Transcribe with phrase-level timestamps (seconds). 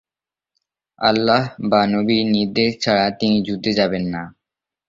[1.01, 4.23] আল্লাহ বা নবীর নির্দেশ ছাড়া তিনি যুদ্ধে যাবেন না।